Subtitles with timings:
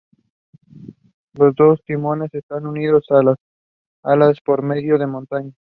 [1.35, 3.37] Los dos timones estaban unidos a las
[4.01, 5.55] alas por medio de montantes.